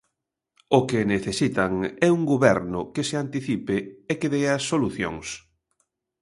[0.77, 1.71] O que necesitan
[2.07, 3.75] é un goberno que se anticipe
[4.11, 5.27] e que dea solucións.